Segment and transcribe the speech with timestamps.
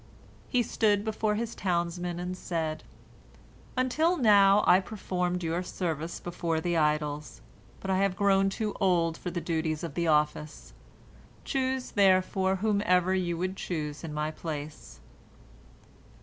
[0.49, 2.83] He stood before his townsmen, and said,
[3.77, 7.39] "Until now I performed your service before the idols,
[7.79, 10.73] but I have grown too old for the duties of the office.
[11.45, 15.01] Choose, therefore, whomever you would choose in my place."